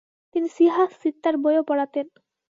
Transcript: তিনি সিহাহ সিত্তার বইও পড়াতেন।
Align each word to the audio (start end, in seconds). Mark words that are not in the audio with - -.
তিনি 0.35 0.47
সিহাহ 0.57 0.89
সিত্তার 1.01 1.35
বইও 1.43 1.63
পড়াতেন। 1.69 2.05